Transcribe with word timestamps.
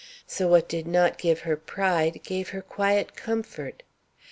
So 0.25 0.47
what 0.47 0.67
did 0.67 0.87
not 0.87 1.19
give 1.19 1.41
her 1.41 1.55
pride 1.55 2.21
gave 2.23 2.49
her 2.49 2.63
quiet 2.63 3.15
comfort. 3.15 3.83